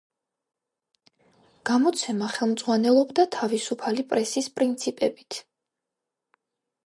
გამოცემა 1.69 2.29
ხელმძღვანელობდა 2.37 3.25
თავისუფალი 3.35 4.05
პრესის 4.13 4.49
პრინციპებით. 4.55 5.39